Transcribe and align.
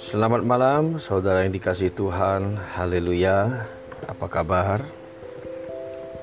Selamat 0.00 0.40
malam, 0.40 0.96
saudara 0.96 1.44
yang 1.44 1.52
dikasih 1.52 1.92
Tuhan. 1.92 2.56
Haleluya. 2.72 3.68
Apa 4.08 4.24
kabar? 4.24 4.80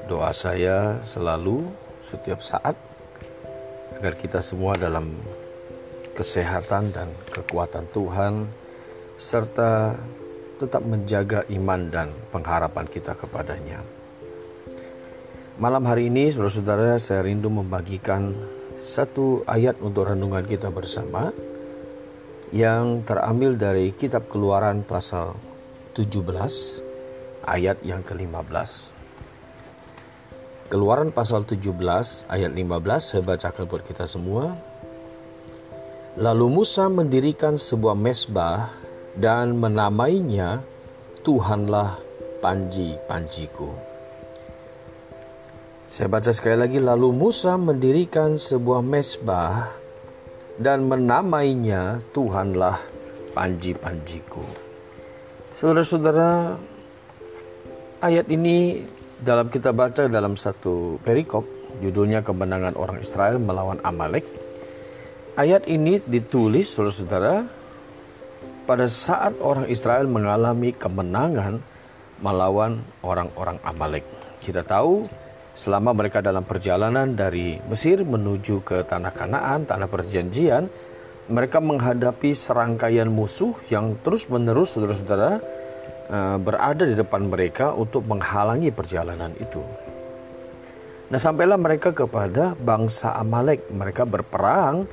Doa 0.09 0.33
saya 0.33 0.97
selalu 1.05 1.69
setiap 2.01 2.41
saat 2.41 2.73
agar 4.01 4.17
kita 4.17 4.41
semua 4.41 4.73
dalam 4.73 5.13
kesehatan 6.17 6.89
dan 6.89 7.13
kekuatan 7.29 7.85
Tuhan 7.93 8.49
serta 9.21 9.93
tetap 10.57 10.81
menjaga 10.81 11.45
iman 11.53 11.93
dan 11.93 12.09
pengharapan 12.33 12.89
kita 12.89 13.13
kepadanya. 13.13 14.00
Malam 15.59 15.83
hari 15.83 16.07
ini, 16.07 16.31
saudara-saudara, 16.31 16.95
saya 16.95 17.27
rindu 17.27 17.51
membagikan 17.51 18.31
satu 18.79 19.43
ayat 19.43 19.83
untuk 19.83 20.07
renungan 20.07 20.47
kita 20.47 20.71
bersama 20.71 21.35
yang 22.55 23.03
terambil 23.03 23.59
dari 23.59 23.91
kitab 23.91 24.31
Keluaran 24.31 24.87
pasal 24.87 25.35
17 25.91 26.23
ayat 27.43 27.83
yang 27.83 27.99
ke-15. 27.99 28.95
Keluaran 30.71 31.11
pasal 31.11 31.43
17 31.43 31.67
ayat 32.31 32.51
15 32.55 32.71
saya 33.03 33.19
bacakan 33.19 33.67
buat 33.67 33.83
kita 33.83 34.07
semua. 34.07 34.55
Lalu 36.15 36.63
Musa 36.63 36.87
mendirikan 36.87 37.59
sebuah 37.59 37.99
mesbah 37.99 38.71
dan 39.19 39.59
menamainya 39.59 40.63
Tuhanlah 41.27 41.99
panji-panjiku. 42.39 43.90
Saya 45.91 46.07
baca 46.07 46.31
sekali 46.31 46.55
lagi 46.55 46.79
lalu 46.79 47.11
Musa 47.11 47.59
mendirikan 47.59 48.39
sebuah 48.39 48.79
mesbah 48.79 49.75
dan 50.55 50.87
menamainya 50.87 51.99
Tuhanlah 52.15 52.79
panji-panjiku. 53.35 54.39
Saudara-saudara, 55.51 56.55
ayat 57.99 58.31
ini 58.31 58.87
dalam 59.19 59.51
kita 59.51 59.75
baca 59.75 60.07
dalam 60.07 60.39
satu 60.39 60.95
perikop, 61.03 61.43
judulnya 61.83 62.23
kemenangan 62.23 62.79
orang 62.79 63.03
Israel 63.03 63.35
melawan 63.43 63.83
Amalek 63.83 64.23
Ayat 65.31 65.63
ini 65.63 66.03
ditulis 66.03 66.75
saudara-saudara 66.75 67.47
pada 68.67 68.83
saat 68.91 69.31
orang 69.39 69.63
Israel 69.71 70.03
mengalami 70.03 70.75
kemenangan 70.75 71.63
melawan 72.19 72.83
orang-orang 72.99 73.55
Amalek. 73.63 74.03
Kita 74.43 74.59
tahu 74.59 75.07
selama 75.55 75.91
mereka 75.91 76.23
dalam 76.23 76.47
perjalanan 76.47 77.11
dari 77.11 77.59
Mesir 77.67 78.01
menuju 78.01 78.63
ke 78.63 78.83
tanah 78.87 79.11
Kanaan, 79.11 79.67
tanah 79.67 79.87
perjanjian, 79.91 80.65
mereka 81.31 81.63
menghadapi 81.63 82.35
serangkaian 82.35 83.07
musuh 83.07 83.55
yang 83.71 83.95
terus-menerus 84.03 84.75
saudara-saudara 84.75 85.31
eh, 86.11 86.37
berada 86.39 86.83
di 86.83 86.95
depan 86.95 87.27
mereka 87.27 87.71
untuk 87.75 88.07
menghalangi 88.07 88.71
perjalanan 88.73 89.31
itu. 89.39 89.63
Nah, 91.11 91.19
sampailah 91.19 91.59
mereka 91.59 91.91
kepada 91.91 92.55
bangsa 92.55 93.19
Amalek. 93.19 93.67
Mereka 93.67 94.07
berperang 94.07 94.87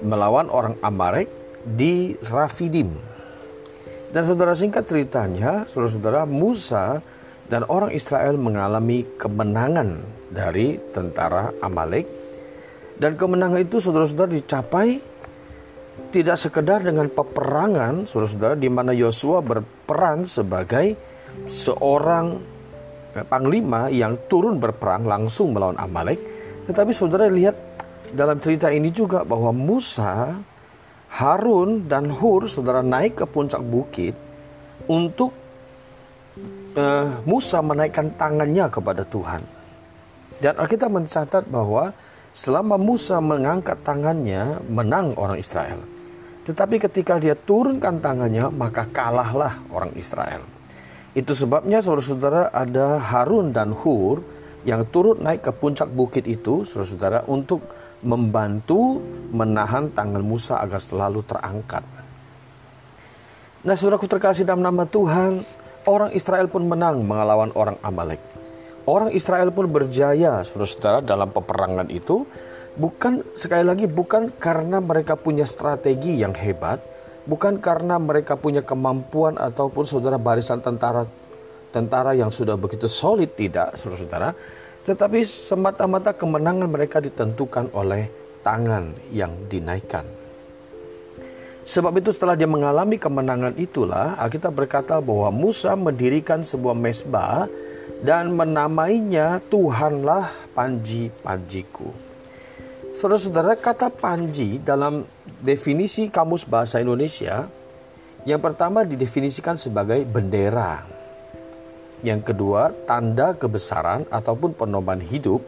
melawan 0.00 0.48
orang 0.48 0.80
Amalek 0.80 1.28
di 1.60 2.16
Rafidim. 2.24 2.88
Dan 4.08 4.24
saudara 4.24 4.56
singkat 4.56 4.88
ceritanya, 4.88 5.68
saudara-saudara 5.68 6.24
Musa 6.24 7.04
dan 7.48 7.64
orang 7.68 7.90
Israel 7.96 8.36
mengalami 8.36 9.04
kemenangan 9.16 10.04
dari 10.28 10.76
tentara 10.92 11.52
Amalek. 11.64 12.04
Dan 12.98 13.16
kemenangan 13.16 13.62
itu 13.62 13.80
saudara-saudara 13.80 14.36
dicapai 14.36 15.00
tidak 16.12 16.36
sekedar 16.36 16.84
dengan 16.84 17.08
peperangan, 17.08 18.04
saudara-saudara, 18.04 18.54
di 18.54 18.68
mana 18.68 18.92
Yosua 18.92 19.40
berperan 19.40 20.28
sebagai 20.28 20.94
seorang 21.48 22.36
eh, 23.16 23.24
panglima 23.24 23.88
yang 23.88 24.28
turun 24.28 24.60
berperang 24.60 25.08
langsung 25.08 25.56
melawan 25.56 25.78
Amalek. 25.80 26.20
Tetapi 26.68 26.92
saudara 26.92 27.32
lihat 27.32 27.56
dalam 28.12 28.40
cerita 28.40 28.68
ini 28.68 28.92
juga 28.92 29.24
bahwa 29.24 29.52
Musa, 29.52 30.36
Harun 31.08 31.88
dan 31.88 32.12
Hur 32.12 32.44
saudara 32.44 32.84
naik 32.84 33.20
ke 33.20 33.24
puncak 33.24 33.60
bukit 33.64 34.12
untuk 34.88 35.32
uh, 36.78 37.08
Musa 37.24 37.58
menaikkan 37.62 38.12
tangannya 38.14 38.66
kepada 38.70 39.02
Tuhan. 39.06 39.42
Dan 40.38 40.54
Alkitab 40.54 40.90
mencatat 40.94 41.44
bahwa 41.50 41.90
selama 42.30 42.78
Musa 42.78 43.18
mengangkat 43.18 43.82
tangannya 43.82 44.62
menang 44.70 45.14
orang 45.18 45.38
Israel. 45.38 45.82
Tetapi 46.46 46.80
ketika 46.80 47.20
dia 47.20 47.34
turunkan 47.34 47.98
tangannya 47.98 48.48
maka 48.48 48.86
kalahlah 48.88 49.58
orang 49.74 49.92
Israel. 49.98 50.40
Itu 51.12 51.34
sebabnya 51.34 51.82
saudara-saudara 51.82 52.54
ada 52.54 53.02
Harun 53.02 53.50
dan 53.50 53.74
Hur 53.74 54.22
yang 54.62 54.86
turut 54.86 55.18
naik 55.18 55.42
ke 55.42 55.52
puncak 55.52 55.90
bukit 55.90 56.24
itu 56.30 56.62
saudara-saudara 56.62 57.26
untuk 57.26 57.64
membantu 58.06 59.02
menahan 59.34 59.90
tangan 59.90 60.22
Musa 60.22 60.62
agar 60.62 60.78
selalu 60.78 61.26
terangkat. 61.26 61.82
Nah, 63.66 63.74
saudaraku 63.74 64.06
terkasih 64.06 64.46
dalam 64.46 64.62
nama 64.62 64.86
Tuhan, 64.86 65.42
orang 65.86 66.10
Israel 66.16 66.50
pun 66.50 66.66
menang 66.66 67.04
mengelawan 67.06 67.54
orang 67.54 67.78
Amalek. 67.84 68.18
Orang 68.88 69.12
Israel 69.12 69.52
pun 69.52 69.68
berjaya, 69.68 70.40
saudara-saudara, 70.42 71.04
dalam 71.04 71.28
peperangan 71.28 71.92
itu. 71.92 72.24
Bukan, 72.78 73.36
sekali 73.36 73.66
lagi, 73.66 73.84
bukan 73.84 74.32
karena 74.38 74.80
mereka 74.80 75.18
punya 75.18 75.44
strategi 75.44 76.22
yang 76.22 76.32
hebat, 76.32 76.80
bukan 77.28 77.60
karena 77.60 78.00
mereka 78.00 78.38
punya 78.40 78.64
kemampuan 78.64 79.36
ataupun 79.36 79.84
saudara 79.84 80.16
barisan 80.16 80.64
tentara 80.64 81.04
tentara 81.68 82.16
yang 82.16 82.32
sudah 82.32 82.56
begitu 82.56 82.88
solid 82.88 83.36
tidak, 83.36 83.76
saudara-saudara, 83.76 84.32
tetapi 84.88 85.20
semata-mata 85.26 86.16
kemenangan 86.16 86.70
mereka 86.70 86.96
ditentukan 87.02 87.68
oleh 87.76 88.08
tangan 88.40 88.96
yang 89.12 89.36
dinaikkan. 89.52 90.08
Sebab 91.68 92.00
itu 92.00 92.16
setelah 92.16 92.32
dia 92.32 92.48
mengalami 92.48 92.96
kemenangan 92.96 93.52
itulah 93.60 94.16
kita 94.32 94.48
berkata 94.48 95.04
bahwa 95.04 95.28
Musa 95.28 95.76
mendirikan 95.76 96.40
sebuah 96.40 96.72
mesbah 96.72 97.44
dan 98.00 98.32
menamainya 98.32 99.36
Tuhanlah 99.52 100.32
panji-panjiku. 100.56 101.92
Saudara-saudara 102.96 103.52
kata 103.60 103.92
panji 103.92 104.56
dalam 104.64 105.04
definisi 105.44 106.08
kamus 106.08 106.48
bahasa 106.48 106.80
Indonesia 106.80 107.44
yang 108.24 108.40
pertama 108.40 108.82
didefinisikan 108.88 109.60
sebagai 109.60 110.08
bendera. 110.08 110.88
Yang 112.00 112.32
kedua, 112.32 112.72
tanda 112.88 113.36
kebesaran 113.36 114.08
ataupun 114.08 114.56
penoban 114.56 115.04
hidup. 115.04 115.44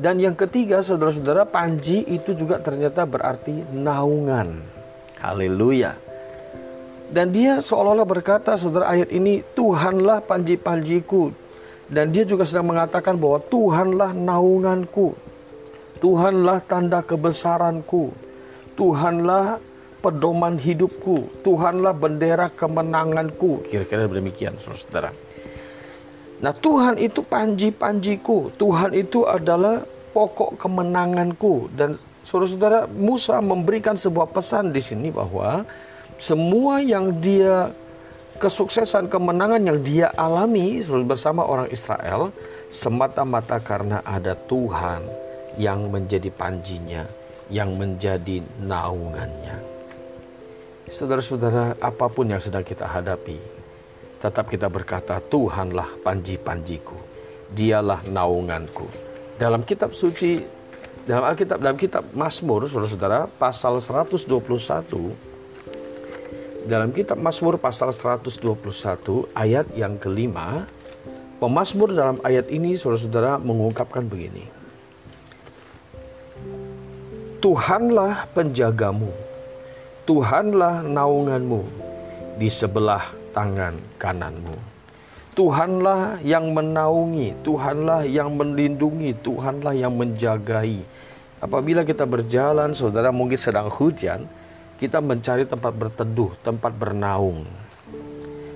Dan 0.00 0.20
yang 0.22 0.36
ketiga, 0.36 0.80
saudara-saudara, 0.80 1.44
panji 1.44 2.04
itu 2.08 2.32
juga 2.32 2.60
ternyata 2.62 3.04
berarti 3.04 3.64
naungan. 3.76 4.60
Haleluya. 5.20 5.94
Dan 7.12 7.28
dia 7.28 7.60
seolah-olah 7.60 8.08
berkata, 8.08 8.56
saudara 8.56 8.88
ayat 8.88 9.12
ini, 9.12 9.44
Tuhanlah 9.52 10.24
panji-panjiku. 10.24 11.28
Dan 11.92 12.08
dia 12.08 12.24
juga 12.24 12.48
sedang 12.48 12.72
mengatakan 12.72 13.20
bahwa 13.20 13.36
Tuhanlah 13.52 14.16
naunganku. 14.16 15.12
Tuhanlah 16.00 16.64
tanda 16.64 17.04
kebesaranku. 17.04 18.16
Tuhanlah 18.72 19.60
pedoman 20.00 20.56
hidupku. 20.56 21.44
Tuhanlah 21.44 21.92
bendera 21.92 22.48
kemenanganku. 22.48 23.68
Kira-kira 23.68 24.08
demikian, 24.08 24.56
saudara. 24.56 25.12
Nah, 26.42 26.50
Tuhan 26.50 26.98
itu 26.98 27.22
panji-panjiku. 27.22 28.50
Tuhan 28.58 28.90
itu 28.98 29.22
adalah 29.22 29.86
pokok 30.10 30.58
kemenanganku. 30.58 31.70
Dan 31.70 31.94
saudara-saudara, 32.26 32.90
Musa 32.90 33.38
memberikan 33.38 33.94
sebuah 33.94 34.26
pesan 34.34 34.74
di 34.74 34.82
sini 34.82 35.14
bahwa 35.14 35.62
semua 36.18 36.82
yang 36.82 37.14
dia 37.22 37.70
kesuksesan 38.42 39.06
kemenangan 39.06 39.62
yang 39.62 39.78
dia 39.86 40.10
alami 40.18 40.82
bersama 41.06 41.46
orang 41.46 41.70
Israel 41.70 42.34
semata-mata 42.74 43.62
karena 43.62 44.02
ada 44.02 44.34
Tuhan 44.34 45.06
yang 45.54 45.94
menjadi 45.94 46.26
panjinya, 46.34 47.06
yang 47.54 47.78
menjadi 47.78 48.42
naungannya. 48.58 49.62
Saudara-saudara, 50.90 51.78
apa 51.78 52.10
pun 52.10 52.34
yang 52.34 52.42
sedang 52.42 52.66
kita 52.66 52.82
hadapi, 52.88 53.38
tetap 54.22 54.46
kita 54.46 54.70
berkata, 54.70 55.18
Tuhanlah 55.18 55.98
panji-panjiku, 56.06 56.94
dialah 57.50 58.06
naunganku. 58.06 58.86
Dalam 59.34 59.66
kitab 59.66 59.90
suci, 59.90 60.38
dalam 61.02 61.26
Alkitab, 61.26 61.58
dalam 61.58 61.74
kitab 61.74 62.06
Mazmur, 62.14 62.70
saudara-saudara, 62.70 63.26
pasal 63.26 63.82
121, 63.82 64.30
dalam 66.70 66.94
kitab 66.94 67.18
Mazmur 67.18 67.58
pasal 67.58 67.90
121 67.90 69.26
ayat 69.34 69.66
yang 69.74 69.98
kelima, 69.98 70.70
pemazmur 71.42 71.90
dalam 71.90 72.22
ayat 72.22 72.46
ini 72.54 72.78
saudara-saudara 72.78 73.42
mengungkapkan 73.42 74.06
begini. 74.06 74.46
Tuhanlah 77.42 78.30
penjagamu, 78.30 79.10
Tuhanlah 80.06 80.86
naunganmu 80.86 81.66
di 82.38 82.46
sebelah 82.46 83.21
tangan 83.32 83.74
kananmu. 83.96 84.54
Tuhanlah 85.32 86.20
yang 86.20 86.52
menaungi, 86.52 87.40
Tuhanlah 87.40 88.04
yang 88.04 88.36
melindungi, 88.36 89.16
Tuhanlah 89.16 89.72
yang 89.72 89.96
menjagai. 89.96 90.84
Apabila 91.40 91.88
kita 91.88 92.04
berjalan, 92.04 92.76
saudara 92.76 93.08
mungkin 93.08 93.40
sedang 93.40 93.72
hujan, 93.72 94.28
kita 94.76 95.00
mencari 95.00 95.48
tempat 95.48 95.72
berteduh, 95.72 96.36
tempat 96.44 96.76
bernaung. 96.76 97.48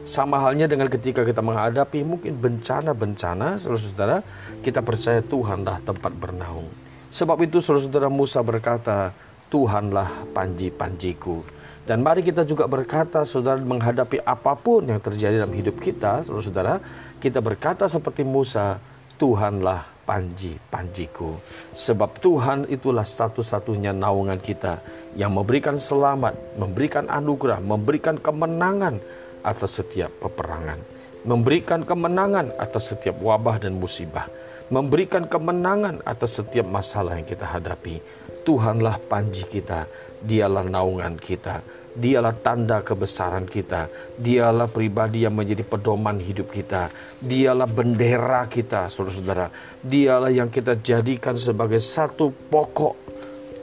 Sama 0.07 0.39
halnya 0.39 0.71
dengan 0.71 0.87
ketika 0.87 1.25
kita 1.25 1.43
menghadapi 1.43 2.05
mungkin 2.05 2.39
bencana-bencana, 2.39 3.59
saudara-saudara, 3.59 4.21
kita 4.63 4.85
percaya 4.85 5.25
Tuhanlah 5.25 5.83
tempat 5.83 6.13
bernaung. 6.15 6.69
Sebab 7.11 7.41
itu 7.43 7.59
saudara-saudara 7.59 8.13
Musa 8.13 8.45
berkata, 8.45 9.17
Tuhanlah 9.49 10.29
panji-panjiku. 10.37 11.56
Dan 11.87 12.03
mari 12.03 12.27
kita 12.27 12.43
juga 12.43 12.67
berkata, 12.67 13.23
saudara 13.23 13.63
menghadapi 13.63 14.19
apa 14.27 14.59
pun 14.59 14.91
yang 14.91 14.99
terjadi 14.99 15.47
dalam 15.47 15.55
hidup 15.55 15.79
kita, 15.79 16.27
saudara-saudara, 16.27 16.83
kita 17.23 17.39
berkata 17.39 17.87
seperti 17.87 18.27
Musa, 18.27 18.83
Tuhanlah 19.15 19.87
panji-panjiku. 20.03 21.39
Sebab 21.71 22.19
Tuhan 22.19 22.67
itulah 22.67 23.07
satu-satunya 23.07 23.95
naungan 23.95 24.43
kita 24.43 24.83
yang 25.15 25.31
memberikan 25.31 25.79
selamat, 25.79 26.59
memberikan 26.59 27.07
anugerah, 27.07 27.63
memberikan 27.63 28.19
kemenangan 28.19 28.99
atas 29.47 29.79
setiap 29.79 30.11
peperangan. 30.19 30.83
Memberikan 31.23 31.87
kemenangan 31.87 32.51
atas 32.59 32.91
setiap 32.95 33.19
wabah 33.23 33.63
dan 33.63 33.79
musibah 33.79 34.27
memberikan 34.67 35.31
kemenangan 35.31 36.03
atas 36.03 36.43
setiap 36.43 36.67
masalah 36.67 37.19
yang 37.19 37.29
kita 37.29 37.47
hadapi. 37.47 38.03
Tuhanlah 38.47 39.03
panji 39.11 39.43
kita, 39.43 39.91
dialah 40.23 40.63
naungan 40.63 41.19
kita, 41.19 41.67
dialah 41.99 42.31
tanda 42.39 42.79
kebesaran 42.87 43.51
kita, 43.51 43.91
dialah 44.15 44.71
pribadi 44.71 45.27
yang 45.27 45.35
menjadi 45.35 45.67
pedoman 45.67 46.23
hidup 46.23 46.55
kita, 46.55 46.87
dialah 47.19 47.67
bendera 47.67 48.47
kita, 48.47 48.87
saudara-saudara, 48.87 49.51
dialah 49.83 50.31
yang 50.31 50.47
kita 50.47 50.79
jadikan 50.79 51.35
sebagai 51.35 51.83
satu 51.83 52.31
pokok 52.31 52.95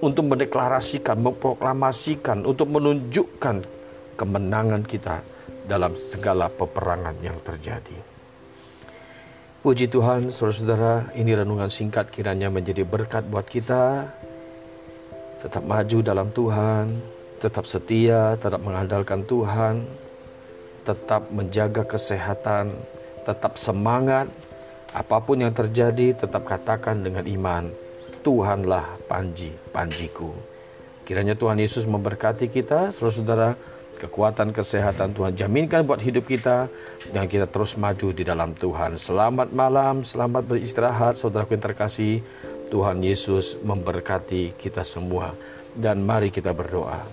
untuk 0.03 0.35
mendeklarasikan, 0.35 1.15
memproklamasikan, 1.23 2.43
untuk 2.43 2.67
menunjukkan 2.67 3.63
kemenangan 4.19 4.83
kita 4.83 5.23
dalam 5.63 5.95
segala 5.95 6.51
peperangan 6.51 7.15
yang 7.23 7.39
terjadi. 7.39 7.95
Puji 9.63 9.87
Tuhan, 9.87 10.27
saudara-saudara, 10.27 11.15
ini 11.15 11.31
renungan 11.31 11.71
singkat 11.71 12.11
kiranya 12.11 12.51
menjadi 12.51 12.83
berkat 12.83 13.23
buat 13.31 13.47
kita. 13.47 14.11
Tetap 15.43 15.63
maju 15.67 15.97
dalam 15.99 16.31
Tuhan, 16.31 16.85
tetap 17.35 17.67
setia, 17.67 18.39
tetap 18.39 18.63
mengandalkan 18.63 19.27
Tuhan, 19.27 19.83
tetap 20.87 21.27
menjaga 21.35 21.83
kesehatan, 21.83 22.71
tetap 23.27 23.59
semangat. 23.59 24.31
Apa 24.95 25.19
pun 25.19 25.43
yang 25.43 25.51
terjadi, 25.51 26.15
tetap 26.15 26.47
katakan 26.47 27.03
dengan 27.03 27.27
iman, 27.27 27.67
Tuhanlah 28.23 28.87
panji, 29.11 29.51
panjiku. 29.75 30.31
Kiranya 31.03 31.35
Tuhan 31.35 31.59
Yesus 31.59 31.83
memberkati 31.91 32.47
kita, 32.47 32.95
saudara-saudara, 32.95 33.59
kekuatan 33.99 34.51
kesehatan 34.51 35.15
Tuhan 35.15 35.31
jaminkan 35.35 35.87
buat 35.87 36.03
hidup 36.03 36.27
kita 36.27 36.67
dan 37.15 37.23
kita 37.27 37.47
terus 37.47 37.79
maju 37.79 38.11
di 38.11 38.23
dalam 38.23 38.51
Tuhan. 38.55 38.99
Selamat 38.99 39.51
malam, 39.55 40.03
selamat 40.03 40.43
beristirahat 40.43 41.15
saudaraku 41.15 41.55
yang 41.55 41.63
terkasih. 41.63 42.19
Tuhan 42.73 43.05
Yesus 43.05 43.61
memberkati 43.61 44.57
kita 44.57 44.81
semua 44.81 45.29
dan 45.77 46.01
mari 46.01 46.33
kita 46.33 46.57
berdoa. 46.57 47.05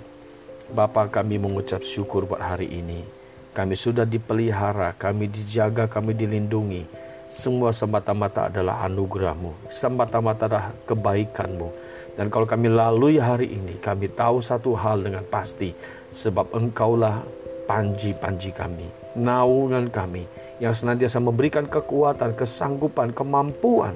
Bapa 0.72 1.04
kami 1.12 1.36
mengucap 1.36 1.84
syukur 1.84 2.24
buat 2.24 2.40
hari 2.40 2.80
ini. 2.80 3.04
Kami 3.52 3.76
sudah 3.76 4.08
dipelihara, 4.08 4.96
kami 4.96 5.28
dijaga, 5.28 5.84
kami 5.84 6.16
dilindungi. 6.16 6.88
Semua 7.28 7.76
semata-mata 7.76 8.48
adalah 8.48 8.80
anugerahmu, 8.88 9.68
semata-mata 9.68 10.48
adalah 10.48 10.72
kebaikanmu. 10.88 11.68
Dan 12.16 12.32
kalau 12.32 12.48
kami 12.48 12.72
lalui 12.72 13.20
hari 13.20 13.52
ini, 13.52 13.76
kami 13.84 14.08
tahu 14.16 14.40
satu 14.40 14.72
hal 14.72 15.04
dengan 15.04 15.28
pasti, 15.28 15.76
sebab 16.08 16.56
engkaulah 16.56 17.20
panji-panji 17.68 18.56
kami, 18.56 18.88
naungan 19.12 19.92
kami, 19.92 20.24
yang 20.56 20.72
senantiasa 20.72 21.20
memberikan 21.20 21.68
kekuatan, 21.68 22.32
kesanggupan, 22.32 23.12
kemampuan 23.12 23.92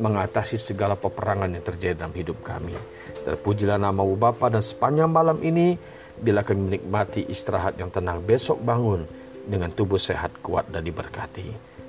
mengatasi 0.00 0.56
segala 0.56 0.96
peperangan 0.96 1.52
yang 1.52 1.64
terjadi 1.64 2.04
dalam 2.04 2.14
hidup 2.16 2.40
kami. 2.40 2.76
Terpujilah 3.22 3.78
nama 3.78 4.02
Bapa 4.02 4.48
dan 4.48 4.64
sepanjang 4.64 5.10
malam 5.10 5.38
ini, 5.44 5.76
bila 6.18 6.46
kami 6.46 6.72
menikmati 6.72 7.26
istirahat 7.28 7.76
yang 7.76 7.90
tenang, 7.90 8.22
besok 8.22 8.62
bangun 8.62 9.04
dengan 9.46 9.70
tubuh 9.74 9.98
sehat, 9.98 10.38
kuat, 10.40 10.70
dan 10.70 10.86
diberkati. 10.86 11.48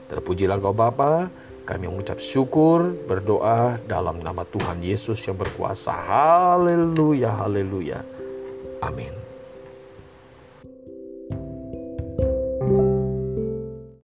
Terpujilah 0.10 0.60
Kau 0.60 0.76
Bapa, 0.76 1.30
kami 1.64 1.88
mengucap 1.88 2.20
syukur, 2.20 2.92
berdoa 3.08 3.80
dalam 3.88 4.20
nama 4.20 4.44
Tuhan 4.44 4.84
Yesus 4.84 5.24
yang 5.24 5.40
berkuasa. 5.40 5.96
Haleluya, 5.96 7.40
haleluya. 7.40 8.04
Amin. 8.84 9.23